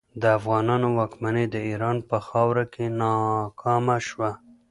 د 0.21 0.23
افغانانو 0.39 0.87
واکمني 0.99 1.45
د 1.49 1.55
ایران 1.69 1.97
په 2.09 2.17
خاوره 2.27 2.65
کې 2.73 2.85
ناکامه 3.01 3.97
شوه. 4.07 4.31